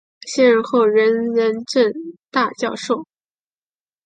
[0.21, 1.93] 卸任后仍任政
[2.31, 3.05] 大教授。